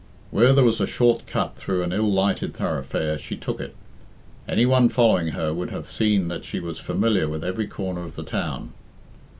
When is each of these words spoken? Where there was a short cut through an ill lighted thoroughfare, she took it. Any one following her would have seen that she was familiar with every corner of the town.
Where 0.31 0.51
there 0.51 0.63
was 0.63 0.81
a 0.81 0.87
short 0.87 1.27
cut 1.27 1.55
through 1.55 1.83
an 1.83 1.93
ill 1.93 2.11
lighted 2.11 2.55
thoroughfare, 2.55 3.19
she 3.19 3.37
took 3.37 3.59
it. 3.59 3.75
Any 4.49 4.65
one 4.65 4.89
following 4.89 5.27
her 5.27 5.53
would 5.53 5.69
have 5.69 5.91
seen 5.91 6.27
that 6.27 6.43
she 6.43 6.59
was 6.59 6.79
familiar 6.79 7.27
with 7.29 7.43
every 7.43 7.67
corner 7.67 8.01
of 8.01 8.15
the 8.15 8.23
town. 8.23 8.73